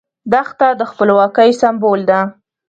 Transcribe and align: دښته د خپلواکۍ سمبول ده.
دښته 0.31 0.67
د 0.79 0.81
خپلواکۍ 0.91 1.51
سمبول 1.61 1.99
ده. 2.09 2.19